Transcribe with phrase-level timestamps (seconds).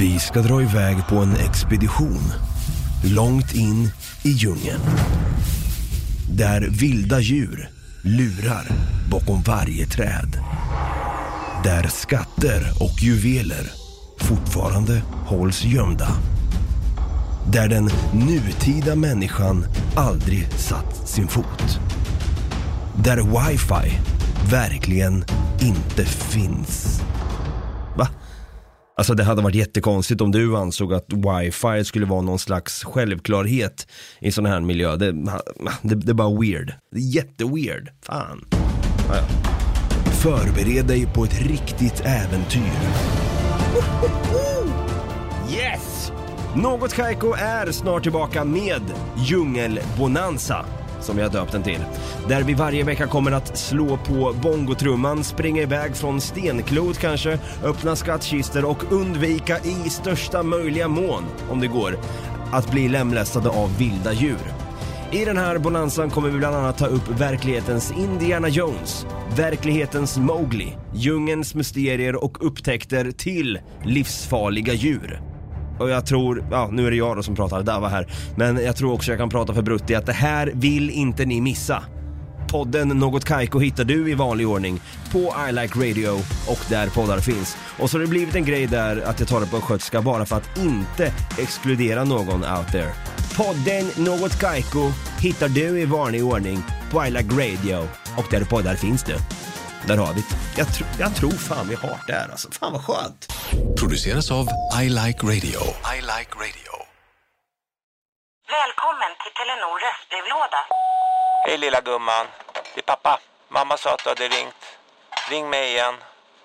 [0.00, 2.32] Vi ska dra iväg på en expedition
[3.04, 3.90] långt in
[4.22, 4.80] i djungeln.
[6.30, 7.68] Där vilda djur
[8.02, 8.68] lurar
[9.10, 10.38] bakom varje träd.
[11.64, 13.70] Där skatter och juveler
[14.20, 16.08] fortfarande hålls gömda.
[17.52, 21.80] Där den nutida människan aldrig satt sin fot.
[23.04, 23.98] Där wifi
[24.50, 25.24] verkligen
[25.60, 27.00] inte finns.
[27.96, 28.08] Va?
[29.00, 33.86] Alltså det hade varit jättekonstigt om du ansåg att wifi skulle vara någon slags självklarhet
[34.20, 34.96] i sån här miljö.
[34.96, 35.12] Det,
[35.82, 36.72] det, det är bara weird.
[36.92, 37.88] Det är jätteweird.
[38.02, 38.44] Fan.
[38.50, 39.22] Ja, ja.
[40.12, 42.60] Förbered dig på ett riktigt äventyr.
[45.52, 46.12] Yes!
[46.54, 48.82] Något Kaiko är snart tillbaka med
[49.16, 50.64] Djungelbonanza
[51.00, 51.80] som vi har döpt den till.
[52.28, 57.96] Där vi varje vecka kommer att slå på bongotrumman, springa iväg från stenklot kanske, öppna
[57.96, 61.98] skattkistor och undvika i största möjliga mån, om det går,
[62.52, 64.52] att bli lemlästade av vilda djur.
[65.12, 69.06] I den här bonanzan kommer vi bland annat ta upp verklighetens Indiana Jones,
[69.36, 75.29] verklighetens Mowgli, djungelns mysterier och upptäckter till livsfarliga djur.
[75.80, 78.76] Och jag tror, ja nu är det jag då som pratar, Dava här, men jag
[78.76, 81.82] tror också jag kan prata för Brutti att det här vill inte ni missa.
[82.48, 84.80] Podden Något Kaiko hittar du i vanlig ordning
[85.12, 86.10] på I Like Radio
[86.48, 87.56] och där poddar finns.
[87.78, 90.26] Och så har det blivit en grej där att jag tar det på skötska bara
[90.26, 92.92] för att inte exkludera någon out there.
[93.36, 98.74] Podden Något Kaiko hittar du i vanlig ordning på I Like Radio och där poddar
[98.74, 99.18] finns det.
[99.86, 100.24] Där har vi
[100.56, 102.48] jag, tr jag tror fan vi har det här alltså.
[102.50, 103.39] Fan vad skönt.
[103.80, 104.46] Produceras av
[104.82, 105.60] I Like Radio.
[105.96, 106.72] I Like Radio.
[108.58, 110.60] Välkommen till Telenor röstbrevlåda.
[111.46, 112.26] Hej lilla gumman.
[112.74, 113.20] Det är pappa.
[113.48, 114.62] Mamma sa att du hade ringt.
[115.30, 115.94] Ring mig igen.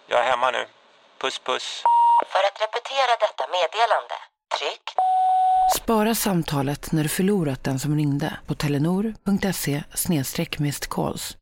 [0.08, 0.66] Jag är hemma nu.
[1.22, 1.84] Puss puss.
[2.32, 4.16] För att repetera detta meddelande,
[4.58, 4.86] tryck
[5.76, 9.84] Spara samtalet när du förlorat den som ringde på telenor.se
[10.90, 11.38] calls.